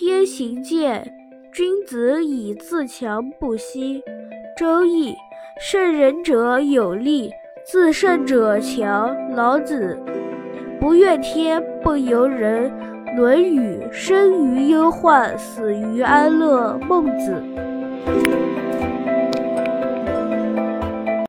[0.00, 1.12] 天行健，
[1.52, 4.00] 君子以自强不息。
[4.56, 5.10] 《周易》
[5.60, 7.32] 胜人者有力，
[7.66, 9.10] 自胜者强。
[9.34, 9.98] 《老子》
[10.78, 12.70] 不怨天，不尤人。
[13.16, 16.78] 《论语》生于忧患，死于安乐。
[16.86, 17.32] 《孟子》